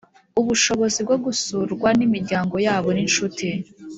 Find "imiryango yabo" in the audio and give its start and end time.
2.07-2.89